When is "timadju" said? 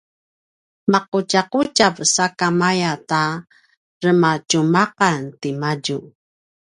5.41-5.97